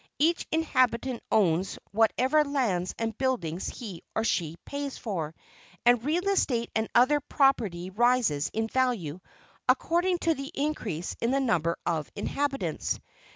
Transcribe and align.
Each 0.17 0.47
inhabitant 0.51 1.21
owns 1.31 1.77
whatever 1.91 2.43
lands 2.43 2.95
and 2.97 3.15
buildings 3.19 3.67
he 3.67 4.01
or 4.15 4.23
she 4.23 4.55
pays 4.65 4.97
for; 4.97 5.35
and 5.85 6.03
real 6.03 6.27
estate 6.27 6.71
and 6.75 6.89
other 6.95 7.19
property 7.19 7.91
rises 7.91 8.49
in 8.51 8.67
value 8.67 9.19
according 9.69 10.17
to 10.25 10.33
the 10.33 10.51
increase 10.55 11.15
in 11.21 11.29
the 11.29 11.39
number 11.39 11.77
of 11.85 12.11
inhabitants. 12.15 12.99